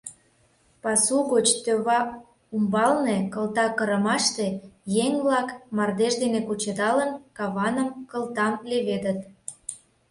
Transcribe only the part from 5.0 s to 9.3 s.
еҥ-влак, мардеж дене кучедалын, каваным, кылтам леведыт.